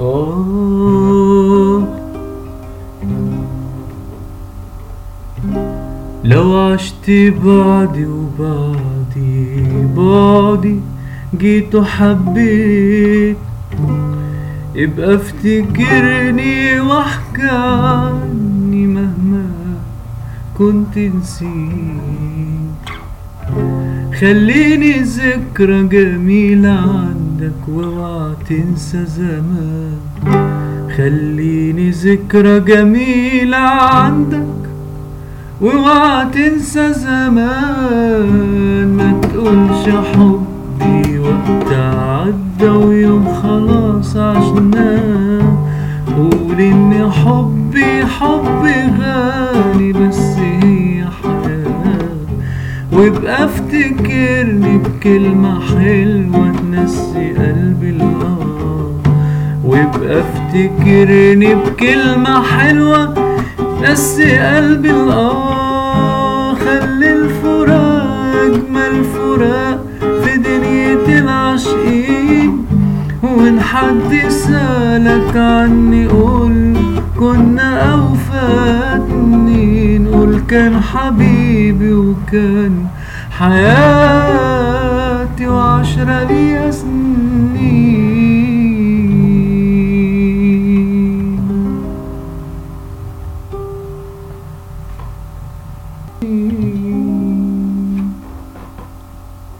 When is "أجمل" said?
68.44-69.04